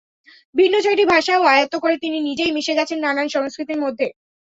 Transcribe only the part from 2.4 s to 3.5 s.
মিশে গেছেন নানান